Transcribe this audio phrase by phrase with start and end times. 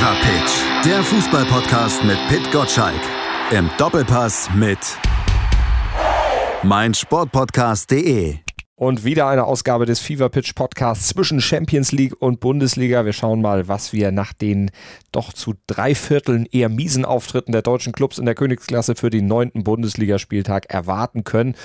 [0.00, 3.02] Fever Pitch, der Fußballpodcast mit Pit Gottschalk.
[3.50, 4.78] Im Doppelpass mit
[6.62, 8.36] meinsportpodcast.de.
[8.76, 13.04] Und wieder eine Ausgabe des Fever Pitch Podcasts zwischen Champions League und Bundesliga.
[13.04, 14.70] Wir schauen mal, was wir nach den
[15.12, 19.26] doch zu drei Vierteln eher miesen Auftritten der deutschen Clubs in der Königsklasse für den
[19.26, 21.56] neunten Bundesligaspieltag erwarten können.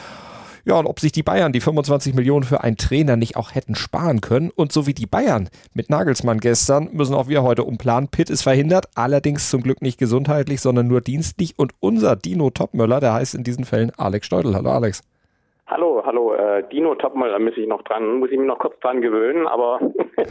[0.68, 3.76] Ja, und ob sich die Bayern die 25 Millionen für einen Trainer nicht auch hätten
[3.76, 4.50] sparen können.
[4.56, 8.10] Und so wie die Bayern mit Nagelsmann gestern, müssen auch wir heute umplanen.
[8.10, 11.54] Pitt ist verhindert, allerdings zum Glück nicht gesundheitlich, sondern nur dienstlich.
[11.58, 14.56] Und unser Dino Topmöller, der heißt in diesen Fällen Alex Steudel.
[14.56, 15.04] Hallo Alex.
[15.68, 19.02] Hallo, hallo, äh, Dino Topmöller muss ich noch dran, muss ich mich noch kurz dran
[19.02, 19.80] gewöhnen, aber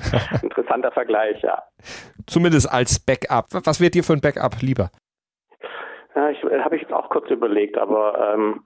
[0.42, 1.62] interessanter Vergleich, ja.
[2.26, 3.46] Zumindest als Backup.
[3.64, 4.90] Was wird dir für ein Backup lieber?
[6.16, 8.62] Ja, ich äh, habe ich jetzt auch kurz überlegt, aber ähm,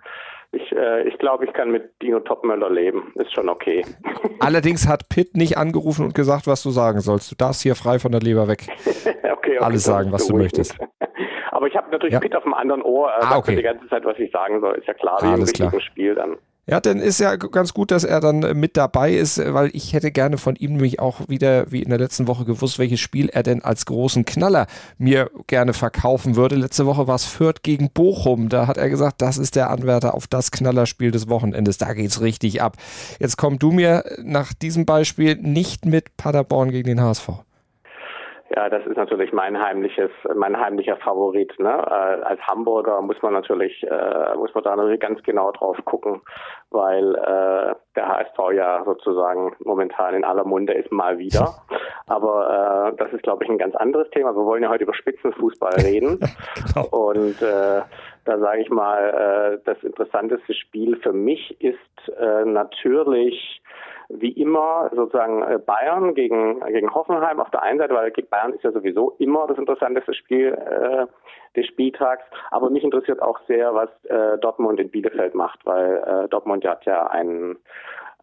[0.52, 3.12] ich, äh, ich glaube, ich kann mit Dino Topmöller leben.
[3.16, 3.84] Ist schon okay.
[4.40, 7.30] Allerdings hat Pitt nicht angerufen und gesagt, was du sagen sollst.
[7.30, 8.66] Du darfst hier frei von der Leber weg.
[8.86, 10.78] okay, okay, Alles sagen, was du möchtest.
[11.50, 12.20] Aber ich habe natürlich ja.
[12.20, 13.10] Pitt auf dem anderen Ohr.
[13.10, 13.56] Äh, ah, okay.
[13.56, 14.76] die ganze Zeit, was ich sagen soll.
[14.76, 16.36] Ist ja klar, wie Alles im richtigen Spiel dann.
[16.70, 20.10] Ja, dann ist ja ganz gut, dass er dann mit dabei ist, weil ich hätte
[20.10, 23.42] gerne von ihm nämlich auch wieder, wie in der letzten Woche, gewusst, welches Spiel er
[23.42, 24.66] denn als großen Knaller
[24.98, 26.56] mir gerne verkaufen würde.
[26.56, 28.50] Letzte Woche war es Fürth gegen Bochum.
[28.50, 31.78] Da hat er gesagt, das ist der Anwärter auf das Knallerspiel des Wochenendes.
[31.78, 32.76] Da geht's richtig ab.
[33.18, 37.30] Jetzt komm du mir nach diesem Beispiel nicht mit Paderborn gegen den HSV.
[38.56, 41.52] Ja, das ist natürlich mein heimliches, mein heimlicher Favorit.
[41.58, 41.68] Ne?
[41.68, 46.22] Äh, als Hamburger muss man natürlich, äh, muss man da natürlich ganz genau drauf gucken,
[46.70, 51.56] weil äh, der HSV ja sozusagen momentan in aller Munde ist mal wieder.
[52.06, 54.34] Aber äh, das ist, glaube ich, ein ganz anderes Thema.
[54.34, 56.18] Wir wollen ja heute über Spitzenfußball reden.
[56.74, 56.86] genau.
[56.88, 57.82] Und äh,
[58.24, 61.78] da sage ich mal, äh, das interessanteste Spiel für mich ist
[62.18, 63.60] äh, natürlich
[64.08, 68.64] wie immer sozusagen äh, Bayern gegen, gegen Hoffenheim auf der einen Seite, weil Bayern ist
[68.64, 71.06] ja sowieso immer das interessanteste Spiel äh,
[71.56, 72.24] des Spieltags.
[72.50, 76.84] Aber mich interessiert auch sehr, was äh, Dortmund in Bielefeld macht, weil äh, Dortmund hat
[76.84, 77.58] ja einen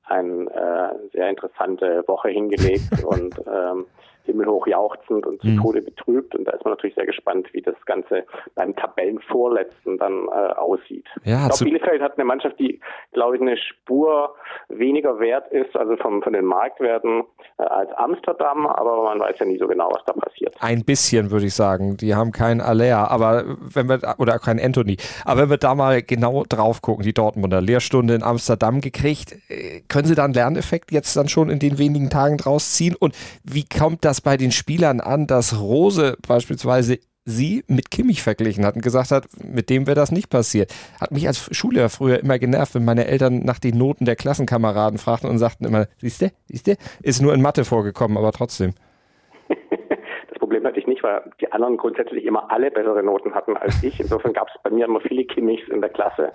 [0.08, 3.88] eine äh, sehr interessante Woche hingelegt und ähm,
[4.26, 5.62] himmelhoch jauchzend und zu mhm.
[5.62, 6.36] Tode betrübt.
[6.36, 8.26] Und da ist man natürlich sehr gespannt, wie das Ganze
[8.56, 11.06] beim Tabellenvorletzten dann äh, aussieht.
[11.24, 12.80] Ja, ich glaube, Bielefeld hat eine Mannschaft, die,
[13.14, 14.36] glaube ich, eine Spur
[14.70, 17.24] weniger wert ist, also vom, von den Marktwerten
[17.58, 20.56] äh, als Amsterdam, aber man weiß ja nie so genau, was da passiert.
[20.60, 21.98] Ein bisschen, würde ich sagen.
[21.98, 23.44] Die haben keinen Aller, aber
[23.74, 24.98] wenn wir, oder keinen Anthony.
[25.24, 29.82] Aber wenn wir da mal genau drauf gucken, die Dortmunder Lehrstunde in Amsterdam gekriegt, äh,
[29.88, 32.96] können sie da einen Lerneffekt jetzt dann schon in den wenigen Tagen draus ziehen?
[32.98, 38.22] Und wie kommt das das bei den Spielern an, dass Rose beispielsweise sie mit Kimmich
[38.22, 40.74] verglichen hat und gesagt hat, mit dem wäre das nicht passiert.
[41.02, 45.00] Hat mich als Schüler früher immer genervt, wenn meine Eltern nach den Noten der Klassenkameraden
[45.00, 48.74] fragten und sagten immer, siehste, siehste, ist nur in Mathe vorgekommen, aber trotzdem.
[51.06, 54.00] Weil die anderen grundsätzlich immer alle bessere Noten hatten als ich.
[54.00, 56.32] Insofern gab es bei mir immer viele Kimmichs in der Klasse.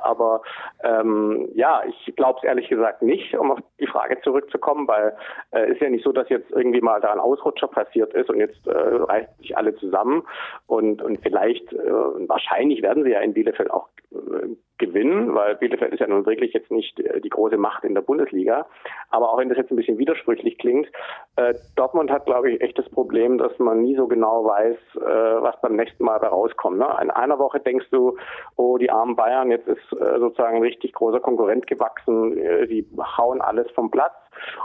[0.00, 0.40] Aber
[0.82, 5.14] ähm, ja, ich glaube es ehrlich gesagt nicht, um auf die Frage zurückzukommen, weil
[5.50, 8.38] äh, ist ja nicht so, dass jetzt irgendwie mal da ein Ausrutscher passiert ist und
[8.38, 10.22] jetzt äh, reißen sich alle zusammen
[10.66, 11.92] und, und vielleicht, äh,
[12.28, 16.52] wahrscheinlich werden sie ja in Bielefeld auch äh, gewinnen, weil Bielefeld ist ja nun wirklich
[16.52, 18.66] jetzt nicht äh, die große Macht in der Bundesliga.
[19.10, 20.88] Aber auch wenn das jetzt ein bisschen widersprüchlich klingt,
[21.36, 25.42] äh, Dortmund hat, glaube ich, echt das Problem, dass man nie so genau weiß, äh,
[25.42, 26.78] was beim nächsten Mal da rauskommt.
[26.78, 26.88] Ne?
[27.02, 28.16] In einer Woche denkst du,
[28.56, 32.86] oh, die armen Bayern, jetzt ist äh, sozusagen ein richtig großer Konkurrent gewachsen, äh, die
[33.16, 34.14] hauen alles vom Platz.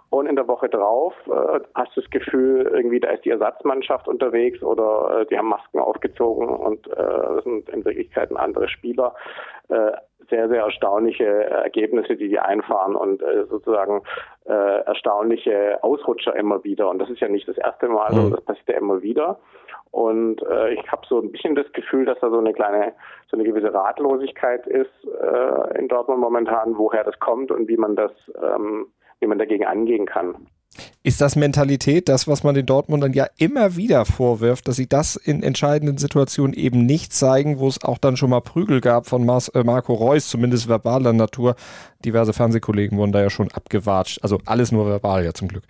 [0.10, 4.08] Und in der Woche drauf äh, hast du das Gefühl, irgendwie da ist die Ersatzmannschaft
[4.08, 9.16] unterwegs oder äh, die haben Masken aufgezogen und äh, sind in Wirklichkeit andere Spieler.
[9.70, 9.92] Äh,
[10.30, 14.02] sehr, sehr erstaunliche Ergebnisse, die die einfahren und äh, sozusagen
[14.46, 16.90] äh, erstaunliche Ausrutscher immer wieder.
[16.90, 18.36] Und das ist ja nicht das erste Mal, sondern mhm.
[18.36, 19.40] das passiert ja immer wieder.
[19.92, 22.94] Und äh, ich habe so ein bisschen das Gefühl, dass da so eine kleine,
[23.30, 24.90] so eine gewisse Ratlosigkeit ist
[25.22, 28.12] äh, in Dortmund momentan, woher das kommt und wie man das
[28.42, 28.88] ähm,
[29.22, 30.36] wie man dagegen angehen kann.
[31.04, 35.16] Ist das Mentalität, das, was man den Dortmundern ja immer wieder vorwirft, dass sie das
[35.16, 39.28] in entscheidenden Situationen eben nicht zeigen, wo es auch dann schon mal Prügel gab von
[39.28, 41.56] äh, Marco Reus, zumindest verbaler Natur.
[42.06, 44.20] Diverse Fernsehkollegen wurden da ja schon abgewatscht.
[44.24, 45.64] Also alles nur verbal ja zum Glück.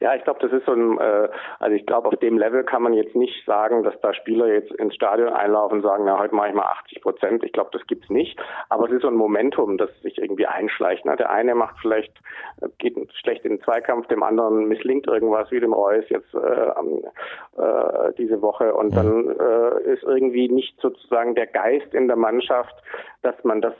[0.00, 1.28] Ja, ich glaube, das ist so ein, äh,
[1.58, 4.70] also ich glaube, auf dem Level kann man jetzt nicht sagen, dass da Spieler jetzt
[4.72, 7.42] ins Stadion einlaufen und sagen, na, heute mache ich mal 80 Prozent.
[7.42, 8.38] Ich glaube, das gibt's nicht.
[8.68, 11.04] Aber es ist so ein Momentum, das sich irgendwie einschleicht.
[11.04, 11.16] Ne?
[11.16, 12.12] Der eine macht vielleicht,
[12.78, 16.68] geht schlecht in den Zweikampf, dem anderen misslingt irgendwas, wie dem Reus jetzt äh,
[17.60, 18.74] äh, diese Woche.
[18.74, 22.74] Und dann äh, ist irgendwie nicht sozusagen der Geist in der Mannschaft,
[23.22, 23.74] dass man das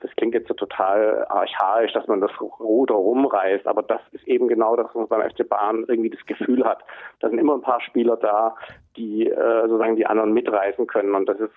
[0.00, 4.48] das klingt jetzt so total archaisch, dass man das Ruder rumreißt, aber das ist eben
[4.48, 6.82] genau das, was man beim FC Bayern irgendwie das Gefühl hat.
[7.20, 8.56] Da sind immer ein paar Spieler da,
[8.96, 11.14] die äh, sozusagen die anderen mitreißen können.
[11.14, 11.52] Und das ist,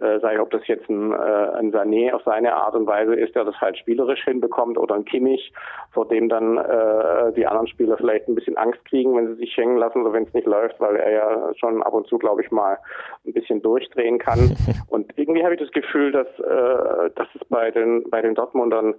[0.00, 3.14] äh, sage ich, ob das jetzt ein, äh, ein Sané auf seine Art und Weise
[3.14, 5.52] ist, der das halt spielerisch hinbekommt, oder ein Kimmich,
[5.92, 9.56] vor dem dann äh, die anderen Spieler vielleicht ein bisschen Angst kriegen, wenn sie sich
[9.56, 12.42] hängen lassen oder wenn es nicht läuft, weil er ja schon ab und zu, glaube
[12.42, 12.78] ich, mal
[13.26, 14.56] ein bisschen durchdrehen kann.
[14.88, 18.94] Und irgendwie habe ich das Gefühl, dass, äh, dass es bei den, bei den Dortmundern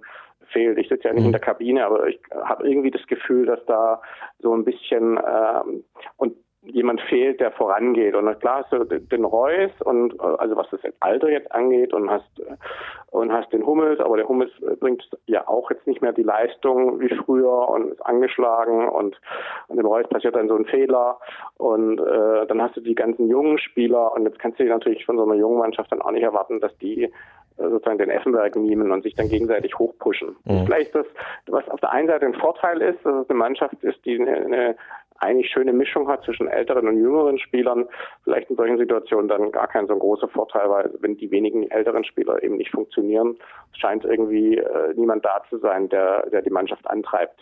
[0.52, 0.78] fehlt.
[0.78, 4.00] Ich sitze ja nicht in der Kabine, aber ich habe irgendwie das Gefühl, dass da
[4.40, 5.84] so ein bisschen ähm,
[6.16, 6.36] und
[6.70, 8.14] jemand fehlt, der vorangeht.
[8.14, 12.28] Und klar hast du den Reus und also was das Alter jetzt angeht und hast
[13.10, 17.00] und hast den Hummels, aber der Hummels bringt ja auch jetzt nicht mehr die Leistung
[17.00, 19.18] wie früher und ist angeschlagen und,
[19.68, 21.18] und dem Reus passiert dann so ein Fehler
[21.56, 25.16] und äh, dann hast du die ganzen jungen Spieler und jetzt kannst du natürlich von
[25.16, 27.10] so einer jungen Mannschaft dann auch nicht erwarten, dass die äh,
[27.56, 30.36] sozusagen den Effenberg nehmen und sich dann gegenseitig hochpushen.
[30.44, 30.66] Mhm.
[30.66, 31.06] Vielleicht das,
[31.46, 34.36] was auf der einen Seite ein Vorteil ist, dass es eine Mannschaft ist, die eine,
[34.36, 34.76] eine
[35.20, 37.86] eigentlich schöne Mischung hat zwischen älteren und jüngeren Spielern,
[38.24, 42.04] vielleicht in solchen Situationen dann gar kein so großer Vorteil, weil wenn die wenigen älteren
[42.04, 43.36] Spieler eben nicht funktionieren,
[43.72, 47.40] scheint irgendwie äh, niemand da zu sein, der, der die Mannschaft antreibt.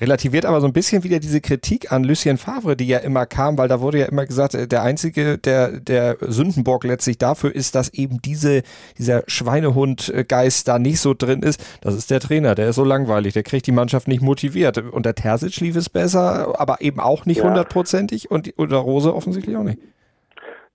[0.00, 3.56] Relativiert aber so ein bisschen wieder diese Kritik an Lucien Favre, die ja immer kam,
[3.56, 7.74] weil da wurde ja immer gesagt, äh, der einzige, der, der Sündenbock letztlich dafür ist,
[7.74, 8.62] dass eben diese,
[8.98, 11.64] dieser Schweinehundgeist da nicht so drin ist.
[11.80, 14.78] Das ist der Trainer, der ist so langweilig, der kriegt die Mannschaft nicht motiviert.
[14.92, 18.30] Unter Terzic lief es besser, aber eben auch nicht hundertprozentig ja.
[18.30, 19.78] und unter Rose offensichtlich auch nicht.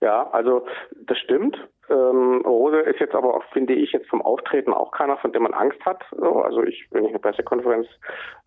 [0.00, 0.66] Ja, also
[1.06, 1.56] das stimmt.
[1.88, 5.42] Ähm, Rose ist jetzt aber auch, finde ich, jetzt vom Auftreten auch keiner, von dem
[5.42, 6.02] man Angst hat.
[6.16, 7.86] So, also ich, wenn ich eine Pressekonferenz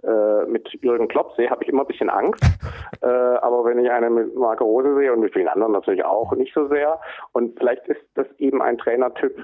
[0.04, 2.44] äh, mit Jürgen Klopp sehe, habe ich immer ein bisschen Angst.
[3.02, 6.34] äh, aber wenn ich eine mit Marco Rose sehe und mit vielen anderen natürlich auch
[6.34, 7.00] nicht so sehr.
[7.34, 9.38] Und vielleicht ist das eben ein Trainertyp,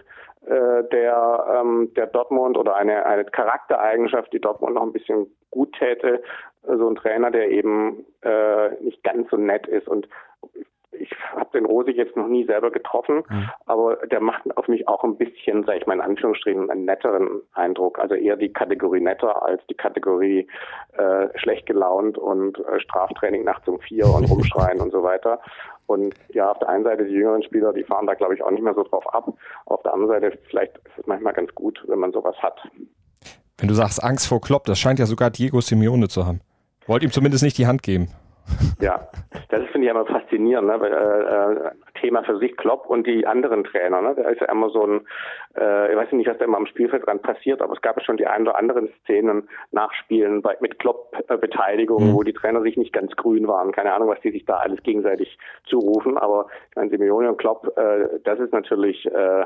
[0.48, 5.72] äh, der, ähm, der Dortmund oder eine, eine Charaktereigenschaft, die Dortmund noch ein bisschen gut
[5.78, 6.24] täte,
[6.68, 10.08] so ein Trainer, der eben äh, nicht ganz so nett ist und
[11.02, 13.50] ich habe den Rosig jetzt noch nie selber getroffen, mhm.
[13.66, 17.42] aber der macht auf mich auch ein bisschen, sage ich mal in Anführungsstrichen, einen netteren
[17.54, 18.00] Eindruck.
[18.00, 20.48] Also eher die Kategorie netter als die Kategorie
[20.94, 25.40] äh, schlecht gelaunt und äh, Straftraining nachts um vier und rumschreien und so weiter.
[25.88, 28.52] Und ja, auf der einen Seite die jüngeren Spieler, die fahren da glaube ich auch
[28.52, 29.34] nicht mehr so drauf ab.
[29.66, 32.60] Auf der anderen Seite vielleicht ist es manchmal ganz gut, wenn man sowas hat.
[33.58, 36.42] Wenn du sagst Angst vor Klopp, das scheint ja sogar Diego Simeone zu haben.
[36.88, 38.10] Wollt ihm zumindest nicht die Hand geben.
[38.80, 39.08] Ja,
[39.50, 40.68] das finde ich immer faszinierend.
[40.68, 40.80] Ne?
[40.80, 44.02] Weil, äh, Thema für sich Klopp und die anderen Trainer.
[44.02, 44.16] Ne?
[44.16, 45.02] Da ist ja immer so ein,
[45.56, 48.04] äh, ich weiß nicht, was da immer am Spielfeld dran passiert, aber es gab ja
[48.04, 52.14] schon die ein oder anderen Szenen, Nachspielen bei, mit Klopp-Beteiligung, mhm.
[52.14, 53.72] wo die Trainer sich nicht ganz grün waren.
[53.72, 57.72] Keine Ahnung, was die sich da alles gegenseitig zurufen, aber ich meine, Simeone und Klopp,
[57.78, 59.46] äh, das ist natürlich äh,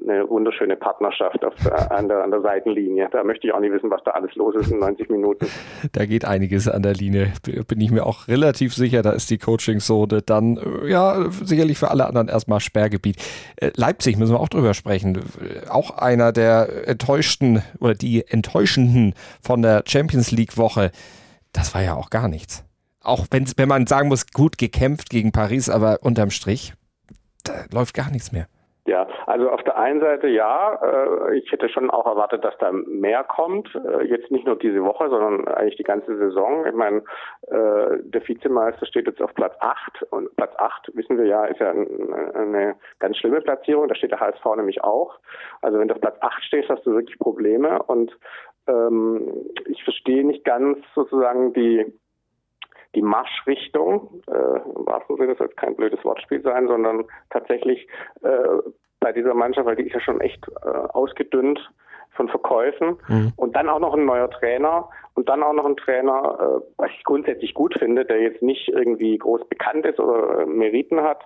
[0.00, 3.08] eine wunderschöne Partnerschaft auf der, an, der, an der Seitenlinie.
[3.12, 5.46] Da möchte ich auch nicht wissen, was da alles los ist in 90 Minuten.
[5.92, 7.32] Da geht einiges an der Linie,
[7.68, 9.02] bin ich mir auch relativ sicher.
[9.02, 13.16] Da ist die Coaching-Sode dann, äh, ja, sicherlich für alle anderen erstmal Sperrgebiet.
[13.56, 15.20] Äh, Leipzig müssen wir auch drüber sprechen.
[15.68, 20.92] Auch einer der enttäuschten oder die enttäuschenden von der Champions League-Woche.
[21.52, 22.64] Das war ja auch gar nichts.
[23.02, 26.74] Auch wenn, wenn man sagen muss, gut gekämpft gegen Paris, aber unterm Strich,
[27.44, 28.46] da läuft gar nichts mehr.
[29.26, 33.24] Also auf der einen Seite ja, äh, ich hätte schon auch erwartet, dass da mehr
[33.24, 33.74] kommt.
[33.74, 36.66] Äh, jetzt nicht nur diese Woche, sondern eigentlich die ganze Saison.
[36.66, 36.98] Ich meine,
[37.48, 41.60] äh, der Vizemeister steht jetzt auf Platz 8 und Platz 8, wissen wir ja, ist
[41.60, 43.88] ja eine ganz schlimme Platzierung.
[43.88, 45.18] Da steht der HSV nämlich auch.
[45.60, 48.16] Also wenn du auf Platz 8 stehst, hast du wirklich Probleme und
[48.66, 49.28] ähm,
[49.66, 51.92] ich verstehe nicht ganz sozusagen die
[52.94, 57.88] die Marschrichtung, äh, im wahrsten Sinne soll es kein blödes Wortspiel sein, sondern tatsächlich
[58.22, 58.58] äh,
[59.02, 61.60] bei dieser Mannschaft, weil die ist ja schon echt äh, ausgedünnt
[62.14, 63.32] von Verkäufen mhm.
[63.36, 66.90] und dann auch noch ein neuer Trainer und dann auch noch ein Trainer, äh, was
[66.90, 71.22] ich grundsätzlich gut finde, der jetzt nicht irgendwie groß bekannt ist oder äh, Meriten hat,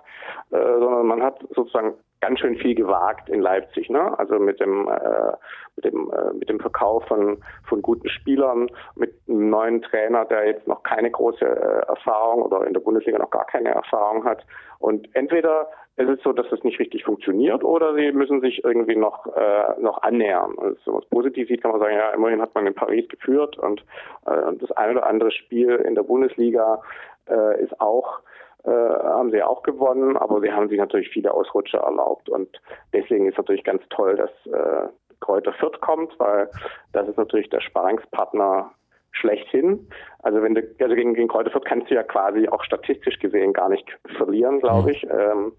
[0.51, 4.17] äh, sondern man hat sozusagen ganz schön viel gewagt in Leipzig, ne?
[4.17, 5.33] Also mit dem äh,
[5.75, 10.47] mit dem äh, mit dem Verkauf von von guten Spielern, mit einem neuen Trainer, der
[10.47, 14.45] jetzt noch keine große äh, Erfahrung oder in der Bundesliga noch gar keine Erfahrung hat.
[14.79, 15.67] Und entweder
[15.97, 19.79] ist es so, dass es nicht richtig funktioniert oder sie müssen sich irgendwie noch äh,
[19.79, 20.53] noch annähern.
[20.57, 23.07] Also wenn man es positiv sieht, kann man sagen, ja, immerhin hat man in Paris
[23.09, 23.81] geführt und
[24.27, 26.81] äh, das eine oder andere Spiel in der Bundesliga
[27.27, 28.21] äh, ist auch
[28.63, 32.61] äh, haben sie auch gewonnen, aber sie haben sich natürlich viele Ausrutscher erlaubt und
[32.93, 34.87] deswegen ist natürlich ganz toll, dass äh,
[35.19, 36.49] Kräuter Fürth kommt, weil
[36.93, 38.71] das ist natürlich der Sparingspartner
[39.19, 39.87] schlechthin.
[40.19, 43.53] Also wenn du also gegen, gegen Kräuter Fürth kannst du ja quasi auch statistisch gesehen
[43.53, 43.85] gar nicht
[44.17, 45.03] verlieren, glaube ich.
[45.09, 45.53] Ähm,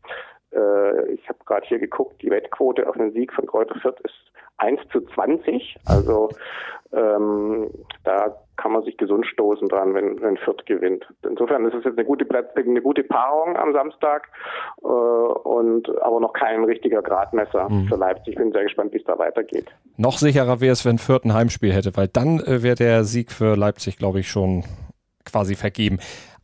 [0.52, 4.27] äh, ich habe gerade hier geguckt, die Wettquote auf den Sieg von Kräuter Fürth ist
[4.58, 5.76] 1 zu 20.
[5.86, 6.30] Also
[6.92, 7.70] ähm,
[8.04, 11.06] da kann man sich gesund stoßen dran, wenn, wenn Fürth gewinnt.
[11.22, 14.28] Insofern ist es jetzt eine gute, eine gute Paarung am Samstag
[14.82, 17.86] äh, und aber noch kein richtiger Gradmesser mhm.
[17.86, 18.34] für Leipzig.
[18.34, 19.66] Ich bin sehr gespannt, wie es da weitergeht.
[19.96, 23.32] Noch sicherer wäre es, wenn Fürth ein Heimspiel hätte, weil dann äh, wäre der Sieg
[23.32, 24.64] für Leipzig, glaube ich, schon
[25.24, 25.98] quasi vergeben.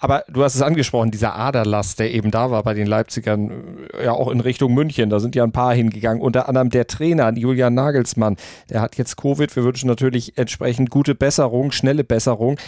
[0.05, 4.13] Aber du hast es angesprochen, dieser Aderlass, der eben da war bei den Leipzigern, ja
[4.13, 7.73] auch in Richtung München, da sind ja ein paar hingegangen, unter anderem der Trainer, Julian
[7.73, 8.37] Nagelsmann,
[8.71, 12.59] der hat jetzt Covid, wir wünschen natürlich entsprechend gute Besserung, schnelle Besserung,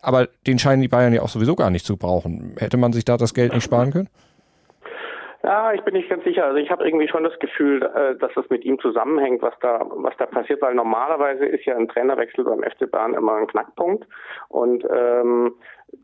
[0.00, 2.56] aber den scheinen die Bayern ja auch sowieso gar nicht zu brauchen.
[2.56, 4.08] Hätte man sich da das Geld nicht sparen können?
[5.42, 6.46] Ja, ich bin nicht ganz sicher.
[6.46, 9.86] Also ich habe irgendwie schon das Gefühl, äh, dass das mit ihm zusammenhängt, was da,
[9.90, 14.06] was da passiert, weil normalerweise ist ja ein Trainerwechsel beim FC Bayern immer ein Knackpunkt.
[14.48, 15.54] Und ähm,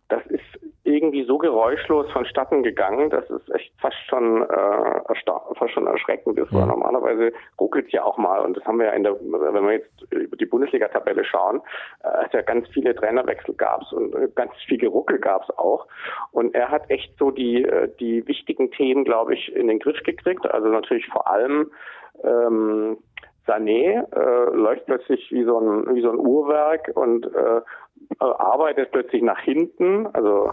[0.08, 0.42] das ist
[0.84, 5.00] irgendwie so geräuschlos vonstatten gegangen, dass es echt fast schon äh,
[5.54, 8.40] fast schon erschreckend ist, weil normalerweise ruckelt es ja auch mal.
[8.40, 11.62] Und das haben wir ja in der, wenn wir jetzt über die Bundesliga-Tabelle schauen,
[12.02, 15.86] äh, es ja ganz viele Trainerwechsel gab's und ganz viel Geruckel gab's auch.
[16.32, 20.02] Und er hat echt so die äh, die wichtigen Themen, glaube ich, in den Griff
[20.02, 21.70] gekriegt, also natürlich vor allem
[22.22, 22.98] ähm,
[23.46, 27.60] Sané äh, läuft plötzlich wie so ein wie so ein Uhrwerk und äh,
[28.18, 30.52] arbeitet plötzlich nach hinten, also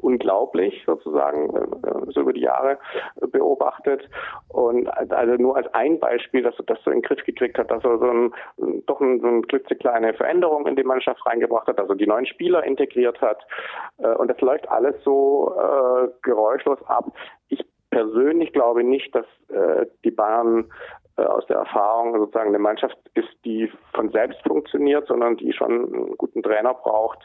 [0.00, 2.78] unglaublich sozusagen äh, so über die Jahre
[3.30, 4.08] beobachtet
[4.48, 7.70] und also nur als ein Beispiel, dass er das so in den Griff gekriegt hat,
[7.70, 8.34] dass er so ein,
[8.86, 12.64] doch ein, so eine klitzekleine Veränderung in die Mannschaft reingebracht hat, also die neuen Spieler
[12.64, 13.44] integriert hat
[13.98, 17.12] äh, und das läuft alles so äh, geräuschlos ab.
[17.48, 20.70] Ich persönlich glaube nicht, dass äh, die Bayern
[21.16, 25.94] äh, aus der Erfahrung sozusagen eine Mannschaft ist, die von selbst funktioniert, sondern die schon
[25.94, 27.18] einen guten Trainer braucht.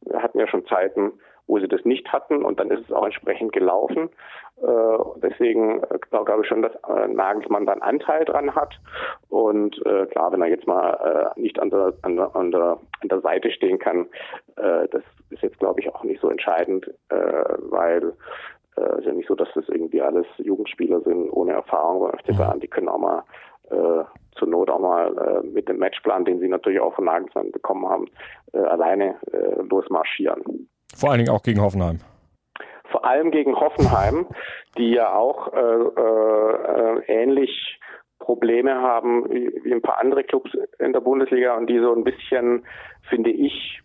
[0.00, 1.12] Wir hatten ja schon Zeiten,
[1.46, 4.08] wo sie das nicht hatten und dann ist es auch entsprechend gelaufen.
[4.62, 8.74] Äh, deswegen äh, glaube ich schon, dass äh, Nagelsmann dann Anteil dran hat.
[9.28, 12.78] Und äh, klar, wenn er jetzt mal äh, nicht an der, an, der, an, der,
[13.00, 14.06] an der Seite stehen kann,
[14.56, 17.16] äh, das ist jetzt glaube ich auch nicht so entscheidend, äh,
[17.58, 18.14] weil
[18.76, 22.36] äh, ist ja nicht so, dass das irgendwie alles Jugendspieler sind ohne Erfahrung beim FC
[22.36, 22.60] Bayern.
[22.60, 23.22] Die können auch mal
[23.70, 24.04] äh,
[24.38, 27.88] zur Not auch mal äh, mit dem Matchplan, den sie natürlich auch von Nagelsmann bekommen
[27.88, 28.06] haben,
[28.52, 30.68] äh, alleine äh, losmarschieren.
[30.96, 32.00] Vor allen Dingen auch gegen Hoffenheim.
[32.90, 34.26] Vor allem gegen Hoffenheim,
[34.78, 37.80] die ja auch äh, äh, ähnlich
[38.18, 42.04] Probleme haben wie, wie ein paar andere Clubs in der Bundesliga und die so ein
[42.04, 42.64] bisschen,
[43.08, 43.82] finde ich,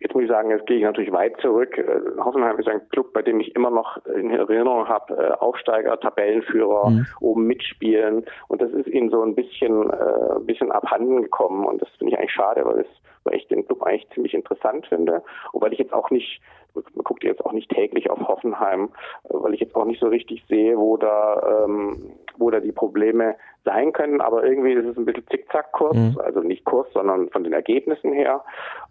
[0.00, 1.76] Jetzt muss ich sagen, jetzt gehe ich natürlich weit zurück.
[1.76, 5.98] Äh, Hoffenheim ist ein Club, bei dem ich immer noch in Erinnerung habe, äh, Aufsteiger,
[5.98, 7.06] Tabellenführer, mhm.
[7.20, 8.24] oben mitspielen.
[8.46, 11.66] Und das ist ihnen so ein bisschen, äh, ein bisschen abhanden gekommen.
[11.66, 12.86] Und das finde ich eigentlich schade, weil, es,
[13.24, 15.22] weil ich den Club eigentlich ziemlich interessant finde.
[15.52, 16.40] Und weil ich jetzt auch nicht,
[16.74, 18.90] man guckt jetzt auch nicht täglich auf Hoffenheim,
[19.28, 23.36] weil ich jetzt auch nicht so richtig sehe, wo da, ähm, wo da die Probleme
[23.64, 26.20] sein können, aber irgendwie ist es ein bisschen Zickzackkurs, mhm.
[26.24, 28.44] also nicht Kurs, sondern von den Ergebnissen her.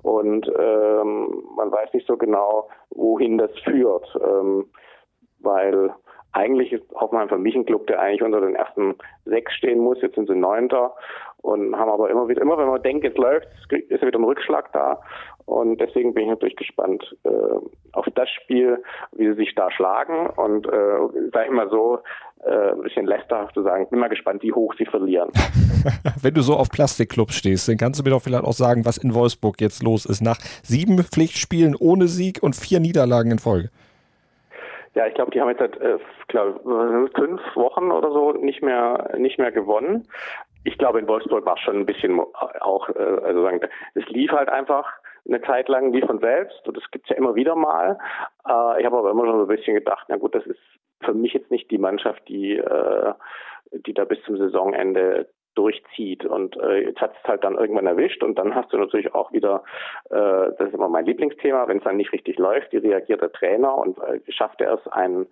[0.04, 4.66] Und ähm, man weiß nicht so genau, wohin das führt, ähm,
[5.40, 5.92] weil
[6.38, 10.02] eigentlich ist Hoffenheim für mich ein Club, der eigentlich unter den ersten sechs stehen muss.
[10.02, 10.94] Jetzt sind sie Neunter
[11.42, 14.72] und haben aber immer wieder, immer wenn man denkt, es läuft, ist wieder ein Rückschlag
[14.72, 15.02] da.
[15.46, 17.30] Und deswegen bin ich natürlich gespannt äh,
[17.94, 20.28] auf das Spiel, wie sie sich da schlagen.
[20.36, 22.00] Und äh, sag ich mal so,
[22.44, 25.30] äh, ein bisschen lästerhaft zu sagen, bin mal gespannt, wie hoch sie verlieren.
[26.22, 28.98] Wenn du so auf Plastikclubs stehst, dann kannst du mir doch vielleicht auch sagen, was
[28.98, 30.22] in Wolfsburg jetzt los ist.
[30.22, 33.70] Nach sieben Pflichtspielen ohne Sieg und vier Niederlagen in Folge.
[34.94, 36.62] Ja, ich glaube, die haben jetzt seit äh, glaub,
[37.16, 40.08] fünf Wochen oder so nicht mehr nicht mehr gewonnen.
[40.64, 43.62] Ich glaube, in Wolfsburg war es schon ein bisschen auch, äh, also sagen,
[43.94, 44.92] es lief halt einfach
[45.28, 47.98] eine Zeit lang wie von selbst und das gibt's ja immer wieder mal.
[48.48, 50.60] Äh, ich habe aber immer schon so ein bisschen gedacht, na gut, das ist
[51.02, 53.14] für mich jetzt nicht die Mannschaft, die, äh,
[53.72, 56.26] die da bis zum Saisonende durchzieht.
[56.26, 59.32] Und äh, jetzt hat es halt dann irgendwann erwischt und dann hast du natürlich auch
[59.34, 59.64] wieder,
[60.10, 63.32] äh, das ist immer mein Lieblingsthema, wenn es dann nicht richtig läuft, wie reagiert der
[63.32, 65.26] Trainer und äh, schafft er es, ein,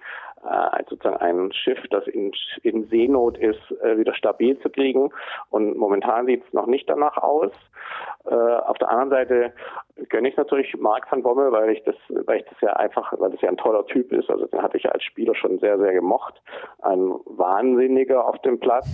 [0.44, 2.32] äh, sozusagen ein Schiff, das in,
[2.64, 5.12] in Seenot ist, äh, wieder stabil zu kriegen.
[5.52, 7.52] Und momentan sieht es noch nicht danach aus.
[8.30, 9.54] Äh, auf der anderen Seite
[10.10, 13.32] gönne ich natürlich Marc van Bommel, weil ich das, weil ich das ja einfach, weil
[13.32, 14.30] das ja ein toller Typ ist.
[14.30, 16.42] Also den hatte ich ja als Spieler schon sehr, sehr gemocht.
[16.82, 18.88] Ein Wahnsinniger auf dem Platz,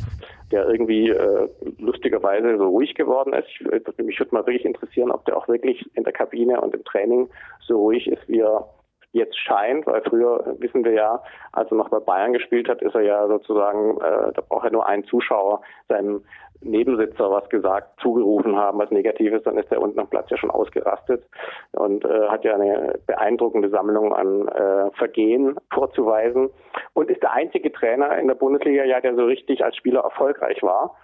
[0.51, 3.47] der irgendwie äh, lustigerweise so ruhig geworden ist.
[3.47, 3.61] Ich,
[3.97, 7.29] mich würde mal wirklich interessieren, ob der auch wirklich in der Kabine und im Training
[7.61, 8.67] so ruhig ist, wie er
[9.11, 12.95] jetzt scheint, weil früher wissen wir ja, als er noch bei Bayern gespielt hat, ist
[12.95, 16.23] er ja sozusagen, äh, da braucht er nur einen Zuschauer seinem
[16.63, 20.51] Nebensitzer was gesagt, zugerufen haben, was Negatives, dann ist er unten am Platz ja schon
[20.51, 21.23] ausgerastet
[21.71, 26.49] und äh, hat ja eine beeindruckende Sammlung an äh, Vergehen vorzuweisen
[26.93, 30.61] und ist der einzige Trainer in der Bundesliga, ja, der so richtig als Spieler erfolgreich
[30.61, 30.95] war.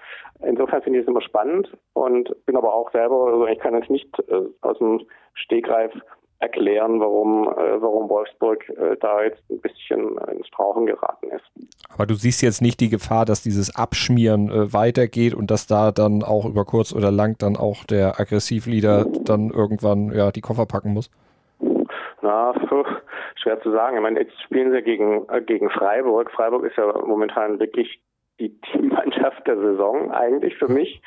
[0.44, 3.90] Insofern finde ich es immer spannend und bin aber auch selber, also ich kann jetzt
[3.90, 5.92] nicht äh, aus dem Stegreif
[6.40, 11.46] erklären, warum, äh, warum Wolfsburg äh, da jetzt ein bisschen ins Strauchen geraten ist.
[11.94, 15.92] Aber du siehst jetzt nicht die Gefahr, dass dieses Abschmieren äh, weitergeht und dass da
[15.92, 20.66] dann auch über kurz oder lang dann auch der Aggressivleader dann irgendwann ja die Koffer
[20.66, 21.10] packen muss?
[22.22, 22.54] Na,
[23.48, 23.96] schwer zu sagen.
[23.96, 26.32] Ich meine, jetzt spielen sie gegen, äh, gegen Freiburg.
[26.32, 28.02] Freiburg ist ja momentan wirklich
[28.40, 31.02] die Teammannschaft der Saison eigentlich für mich.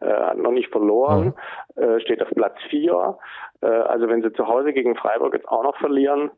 [0.00, 1.34] Äh, hat noch nicht verloren,
[1.76, 1.82] mhm.
[1.82, 3.18] äh, steht auf Platz 4.
[3.62, 6.30] Äh, also wenn sie zu Hause gegen Freiburg jetzt auch noch verlieren,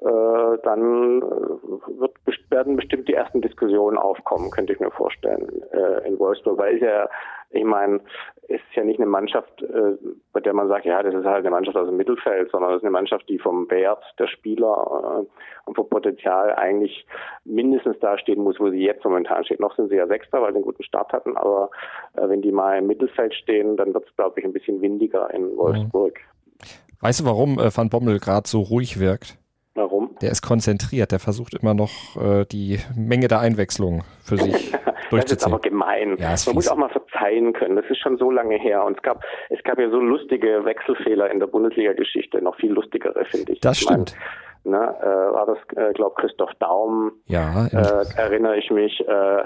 [0.00, 2.12] äh, dann äh, wird,
[2.50, 6.58] werden bestimmt die ersten Diskussionen aufkommen, könnte ich mir vorstellen, äh, in Wolfsburg.
[6.58, 7.08] Weil ist ja,
[7.50, 8.00] ich meine,
[8.48, 9.96] ist ja nicht eine Mannschaft, äh,
[10.34, 12.80] bei der man sagt, ja, das ist halt eine Mannschaft aus dem Mittelfeld, sondern das
[12.80, 15.24] ist eine Mannschaft, die vom Wert der Spieler
[15.64, 17.06] und vom Potenzial eigentlich
[17.44, 19.60] mindestens da stehen muss, wo sie jetzt momentan steht.
[19.60, 21.70] Noch sind sie ja Sechster, weil sie einen guten Start hatten, aber
[22.14, 25.54] wenn die mal im Mittelfeld stehen, dann wird es, glaube ich, ein bisschen windiger in
[25.54, 25.56] mhm.
[27.00, 29.38] Weißt du, warum äh, Van Bommel gerade so ruhig wirkt?
[29.74, 30.16] Warum?
[30.22, 34.72] Der ist konzentriert, der versucht immer noch äh, die Menge der Einwechslung für sich
[35.10, 35.10] durchzuziehen.
[35.10, 36.16] das ist aber gemein.
[36.18, 37.76] Ja, Man muss auch mal verzeihen können.
[37.76, 38.84] Das ist schon so lange her.
[38.84, 43.24] Und es gab, es gab ja so lustige Wechselfehler in der Bundesliga-Geschichte, noch viel lustigere,
[43.26, 43.60] finde ich.
[43.60, 44.14] Das ich stimmt.
[44.64, 49.44] Mein, ne, äh, war das, äh, glaube Christoph Daum, ja, äh, erinnere ich mich, äh,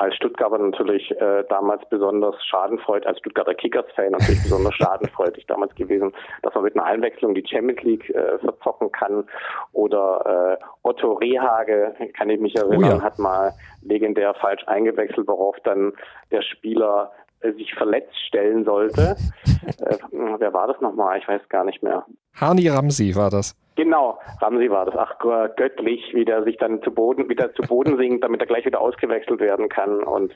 [0.00, 6.12] als Stuttgarter natürlich äh, damals besonders schadenfreudig, als Stuttgarter Kickers-Fan natürlich besonders schadenfreudig damals gewesen,
[6.42, 9.24] dass man mit einer Einwechslung die Champions League äh, verzocken kann.
[9.72, 13.02] Oder äh, Otto Rehage, kann ich mich erinnern, oh ja.
[13.02, 13.52] hat mal
[13.82, 15.92] legendär falsch eingewechselt, worauf dann
[16.30, 19.16] der Spieler äh, sich verletzt stellen sollte.
[19.80, 19.96] äh,
[20.38, 21.18] wer war das nochmal?
[21.18, 22.06] Ich weiß gar nicht mehr.
[22.34, 23.54] Hani Ramsi war das.
[23.76, 24.94] Genau, Ramsi war das.
[24.96, 25.18] Ach,
[25.56, 28.80] göttlich, wie der sich dann zu Boden, wieder zu Boden sinkt, damit er gleich wieder
[28.80, 30.02] ausgewechselt werden kann.
[30.02, 30.32] Und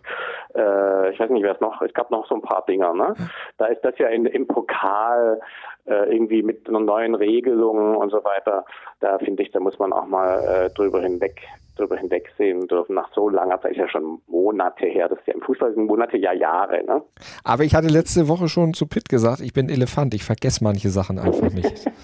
[0.55, 3.15] äh, ich weiß nicht, wer es noch, es gab noch so ein paar Dinger, ne?
[3.59, 5.41] Da ist das ja in, im Pokal
[5.85, 8.65] äh, irgendwie mit einer neuen Regelung und so weiter.
[9.01, 11.43] Da finde ich, da muss man auch mal äh, drüber hinweg
[11.77, 12.95] drüber hinwegsehen dürfen.
[12.95, 15.09] Nach so langer Zeit ist ja schon Monate her.
[15.09, 16.85] Das ist ja im Fußball sind Monate, ja Jahre.
[16.85, 17.03] Ne?
[17.43, 20.15] Aber ich hatte letzte Woche schon zu Pitt gesagt, ich bin Elefant.
[20.15, 21.85] Ich vergesse manche Sachen einfach nicht.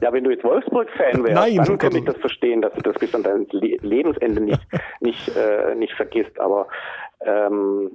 [0.00, 2.94] Ja, wenn du jetzt Wolfsburg-Fan wärst, Nein, dann könnte ich das verstehen, dass du das
[3.00, 4.60] bis an dein Lebensende nicht,
[5.00, 6.38] nicht, äh, nicht vergisst.
[6.38, 6.68] Aber
[7.20, 7.90] ähm,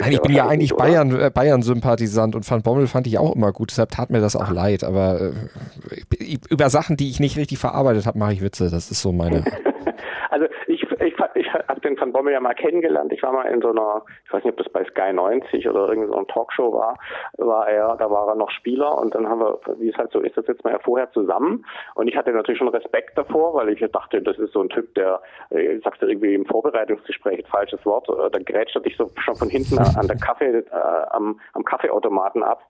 [0.00, 3.52] Nein, ich bin ja eigentlich Bayern, äh, Bayern-Sympathisant und Van Bommel fand ich auch immer
[3.52, 4.84] gut, deshalb tat mir das auch leid.
[4.84, 8.70] Aber äh, über Sachen, die ich nicht richtig verarbeitet habe, mache ich Witze.
[8.70, 9.44] Das ist so meine.
[10.30, 13.12] also ich, ich, ich habe den Van Bommel ja mal kennengelernt.
[13.12, 15.88] Ich war mal in so einer, ich weiß nicht, ob das bei Sky 90 oder
[15.88, 16.96] irgendeiner so Talkshow war,
[17.38, 20.20] war er, da war er noch Spieler und dann haben wir, wie es halt so
[20.20, 21.64] ist, das jetzt mal ja vorher zusammen.
[21.94, 24.94] Und ich hatte natürlich schon Respekt davor, weil ich dachte, das ist so ein Typ,
[24.94, 29.10] der, äh, sagst du irgendwie im Vorbereitungsgespräch, falsches Wort, äh, da grätscht er dich so
[29.16, 30.64] schon von hinten an der Kaffee, äh,
[31.10, 32.62] am, am Kaffeeautomaten ab.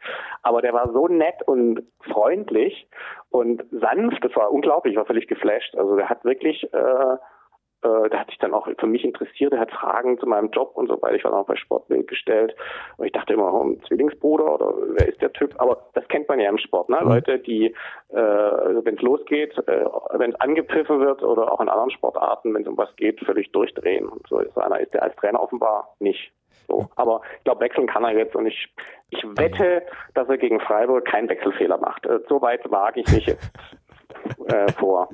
[0.42, 2.88] Aber der war so nett und freundlich
[3.30, 5.76] und sanft, das war unglaublich, ich war völlig geflasht.
[5.76, 6.76] Also der hat wirklich äh,
[7.82, 10.72] äh, der hat sich dann auch für mich interessiert, er hat Fragen zu meinem Job
[10.74, 11.14] und so weiter.
[11.14, 12.56] Ich war dann auch bei Sportbild gestellt.
[12.96, 15.54] Und ich dachte immer, oh, ein Zwillingsbruder oder wer ist der Typ?
[15.58, 16.98] Aber das kennt man ja im Sport, ne?
[17.00, 17.08] Mhm.
[17.08, 17.66] Leute, die,
[18.08, 19.84] äh, wenn es losgeht, äh,
[20.14, 23.52] wenn es angepfiffen wird oder auch in anderen Sportarten, wenn es um was geht, völlig
[23.52, 24.08] durchdrehen.
[24.08, 26.32] Und so ist einer ist der als Trainer offenbar nicht.
[26.66, 26.88] So.
[26.96, 28.68] Aber ich glaube, wechseln kann er jetzt und ich,
[29.10, 29.82] ich wette,
[30.14, 32.06] dass er gegen Freiburg keinen Wechselfehler macht.
[32.06, 33.50] Äh, so weit wage ich mich jetzt
[34.46, 35.08] äh, vor.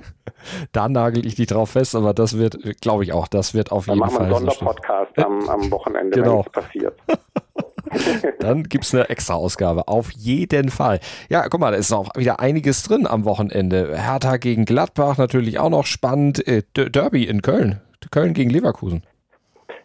[0.73, 3.87] Da nagel ich dich drauf fest, aber das wird, glaube ich auch, das wird auf
[3.87, 4.29] Dann jeden Fall.
[4.29, 6.33] Dann machen wir einen Sonderpodcast am, am Wochenende, genau.
[6.33, 6.99] wenn es passiert.
[8.41, 9.89] Dann gibt es eine extra Ausgabe.
[9.89, 11.01] Auf jeden Fall.
[11.29, 13.97] Ja, guck mal, da ist noch wieder einiges drin am Wochenende.
[13.97, 16.47] Hertha gegen Gladbach natürlich auch noch spannend.
[16.49, 17.81] Äh, Derby in Köln.
[18.11, 19.05] Köln gegen Leverkusen.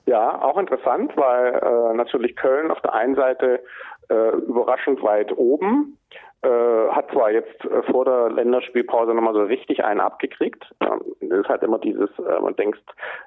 [0.05, 3.61] Ja, auch interessant, weil äh, natürlich Köln auf der einen Seite
[4.09, 5.97] äh, überraschend weit oben
[6.41, 10.63] äh, hat zwar jetzt äh, vor der Länderspielpause nochmal so richtig einen abgekriegt.
[10.79, 12.79] Ähm, das ist halt immer dieses, äh, man denkt,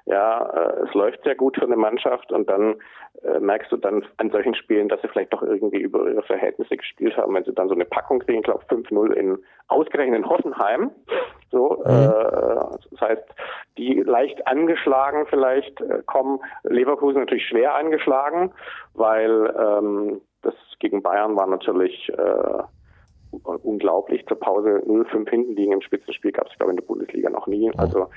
[0.05, 2.75] ja, äh, es läuft sehr gut für eine Mannschaft und dann
[3.23, 6.75] äh, merkst du dann an solchen Spielen, dass sie vielleicht doch irgendwie über ihre Verhältnisse
[6.75, 10.29] gespielt haben, wenn sie dann so eine Packung kriegen, ich glaube 5-0 in ausgerechnet in
[10.29, 10.91] Hoffenheim.
[11.51, 11.91] So, mhm.
[11.91, 13.35] äh, das heißt,
[13.77, 18.51] die leicht angeschlagen vielleicht äh, kommen, Leverkusen natürlich schwer angeschlagen,
[18.95, 22.63] weil ähm, das gegen Bayern war natürlich äh,
[23.63, 24.25] unglaublich.
[24.27, 27.47] Zur Pause 0-5 hinten liegen im Spitzenspiel gab es, glaube ich, in der Bundesliga noch
[27.47, 27.71] nie.
[27.77, 28.07] Also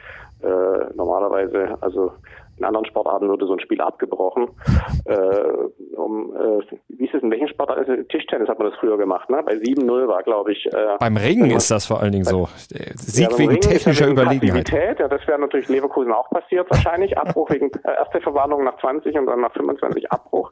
[0.42, 2.12] äh, normalerweise, also
[2.58, 4.48] in anderen Sportarten würde so ein Spiel abgebrochen.
[5.06, 7.88] Äh, um, äh, wie ist es in welchen Sportarten?
[7.88, 9.40] Also Tischtennis hat man das früher gemacht, ne?
[9.44, 10.66] Bei 7-0 war, glaube ich.
[10.66, 12.48] Äh, beim Ringen ist das vor allen Dingen so.
[12.96, 14.68] Sieg ja, wegen Ringen technischer ja Überlegenheit.
[14.98, 17.16] Ja, das wäre natürlich Leverkusen auch passiert wahrscheinlich.
[17.18, 20.50] Abbruch wegen äh, erste Verwarnung nach 20 und dann nach 25 Abbruch.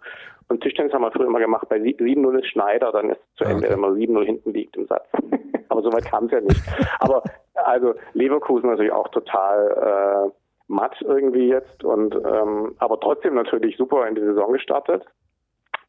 [0.54, 1.68] Und Tischtennis haben wir früher immer gemacht.
[1.68, 3.70] Bei 7-0 ist Schneider, dann ist zu Ende, okay.
[3.72, 5.04] wenn man 7-0 hinten liegt im Satz.
[5.68, 6.62] Aber so weit kam es ja nicht.
[7.00, 10.32] Aber also Leverkusen natürlich auch total äh,
[10.68, 15.04] matt irgendwie jetzt und ähm, aber trotzdem natürlich super in die Saison gestartet.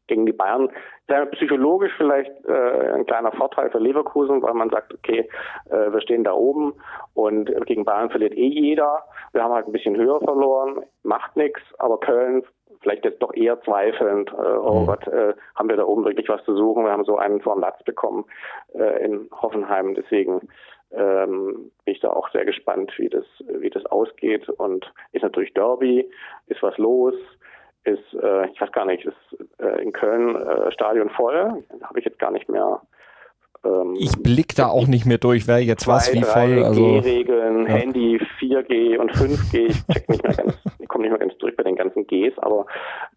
[0.08, 0.68] Gegen die Bayern
[1.06, 5.28] ist psychologisch vielleicht äh, ein kleiner Vorteil für Leverkusen, weil man sagt, okay,
[5.70, 6.74] äh, wir stehen da oben
[7.14, 9.04] und gegen Bayern verliert eh jeder.
[9.32, 12.42] Wir haben halt ein bisschen höher verloren, macht nichts, aber Köln
[12.80, 14.86] vielleicht jetzt doch eher zweifelnd, äh, oh mhm.
[14.86, 16.84] Gott, äh, haben wir da oben wirklich was zu suchen?
[16.84, 18.24] Wir haben so einen vor dem Latz bekommen
[18.74, 20.48] äh, in Hoffenheim, deswegen
[20.92, 24.48] ähm, bin ich da auch sehr gespannt, wie das, wie das ausgeht.
[24.48, 26.08] Und ist natürlich Derby,
[26.46, 27.14] ist was los,
[27.84, 32.04] ist, äh, ich weiß gar nicht, ist äh, in Köln äh, Stadion voll, habe ich
[32.04, 32.80] jetzt gar nicht mehr.
[33.64, 36.62] Ähm, ich blick da auch nicht mehr durch, wer jetzt zwei, was wie voll.
[36.62, 37.74] Also G-Regeln, ja.
[37.74, 41.56] Handy 4G und 5G, ich check nicht mehr ganz, ich komme nicht mehr ganz durch
[41.56, 42.66] bei den ganzen Gs, aber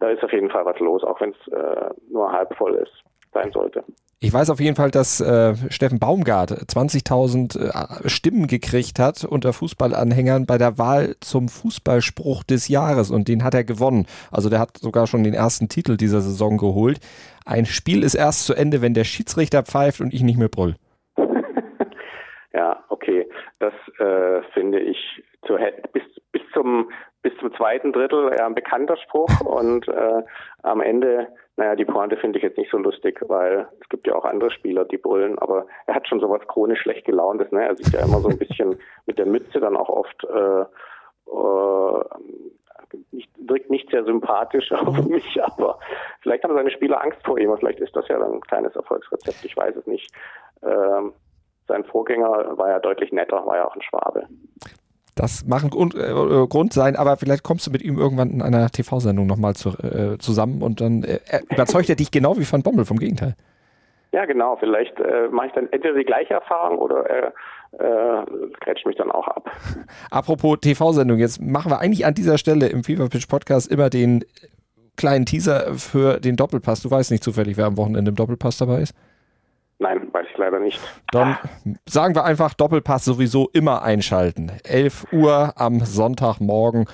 [0.00, 2.92] da ist auf jeden Fall was los, auch wenn es äh, nur halb voll ist,
[3.32, 3.84] sein sollte.
[4.22, 9.54] Ich weiß auf jeden Fall, dass äh, Steffen Baumgart 20.000 äh, Stimmen gekriegt hat unter
[9.54, 14.06] Fußballanhängern bei der Wahl zum Fußballspruch des Jahres und den hat er gewonnen.
[14.30, 17.00] Also der hat sogar schon den ersten Titel dieser Saison geholt.
[17.46, 20.76] Ein Spiel ist erst zu Ende, wenn der Schiedsrichter pfeift und ich nicht mehr brüll.
[22.52, 23.26] ja, okay.
[23.58, 24.98] Das äh, finde ich
[25.46, 25.56] zu,
[25.94, 26.90] bis, bis zum
[27.22, 30.22] bis zum zweiten Drittel eher ein bekannter Spruch und äh,
[30.62, 31.28] am Ende
[31.60, 34.50] naja, die Pointe finde ich jetzt nicht so lustig, weil es gibt ja auch andere
[34.50, 37.66] Spieler, die brüllen, aber er hat schon sowas chronisch schlecht gelauntes, ne?
[37.66, 42.04] Er sieht ja immer so ein bisschen mit der Mütze dann auch oft äh, äh,
[43.12, 45.78] nicht, wirkt nicht sehr sympathisch auf mich, aber
[46.22, 49.44] vielleicht haben seine Spieler Angst vor ihm, vielleicht ist das ja dann ein kleines Erfolgsrezept,
[49.44, 50.10] ich weiß es nicht.
[50.62, 51.12] Ähm,
[51.68, 54.26] sein Vorgänger war ja deutlich netter, war ja auch ein Schwabe.
[55.14, 58.30] Das mag ein Grund, äh, äh, Grund, sein, aber vielleicht kommst du mit ihm irgendwann
[58.30, 61.18] in einer TV-Sendung nochmal zu, äh, zusammen und dann äh,
[61.50, 63.34] überzeugt er dich genau wie Van Bommel, vom Gegenteil.
[64.12, 64.56] Ja, genau.
[64.56, 67.32] Vielleicht äh, mache ich dann entweder die gleiche Erfahrung oder er
[67.78, 68.26] äh,
[68.60, 69.50] grätscht mich dann auch ab.
[70.10, 74.24] Apropos TV-Sendung, jetzt machen wir eigentlich an dieser Stelle im FIFA Pitch Podcast immer den
[74.96, 76.82] kleinen Teaser für den Doppelpass.
[76.82, 78.94] Du weißt nicht zufällig, wer am Wochenende im Doppelpass dabei ist?
[79.80, 80.78] Nein, weiß ich leider nicht.
[81.10, 81.38] Dann
[81.86, 84.52] sagen wir einfach Doppelpass sowieso immer einschalten.
[84.64, 86.84] 11 Uhr am Sonntagmorgen.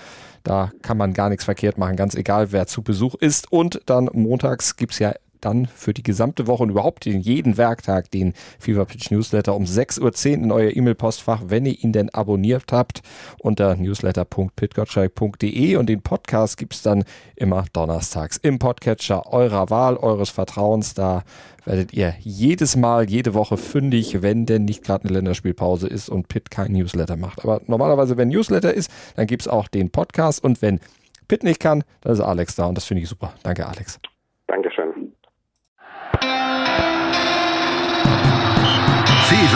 [0.44, 3.50] Da kann man gar nichts verkehrt machen, ganz egal, wer zu Besuch ist.
[3.50, 8.10] Und dann montags gibt es ja dann für die gesamte Woche und überhaupt jeden Werktag
[8.10, 12.72] den Fever Pitch Newsletter um 6.10 Uhr in euer E-Mail-Postfach, wenn ihr ihn denn abonniert
[12.72, 13.02] habt,
[13.38, 17.04] unter newsletter.pitgottschalk.de und den Podcast gibt es dann
[17.36, 20.94] immer donnerstags im Podcatcher eurer Wahl, eures Vertrauens.
[20.94, 21.22] Da
[21.64, 26.28] werdet ihr jedes Mal, jede Woche fündig, wenn denn nicht gerade eine Länderspielpause ist und
[26.28, 27.44] Pitt kein Newsletter macht.
[27.44, 30.80] Aber normalerweise, wenn Newsletter ist, dann gibt es auch den Podcast und wenn
[31.28, 33.34] Pitt nicht kann, dann ist Alex da und das finde ich super.
[33.42, 34.00] Danke, Alex.
[34.46, 34.95] Dankeschön.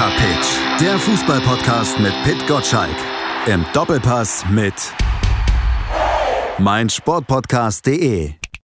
[0.00, 2.96] Fever Pitch, der Fußballpodcast mit Pit Gottschalk.
[3.46, 4.72] Im Doppelpass mit
[6.58, 8.32] meinsportpodcast.de.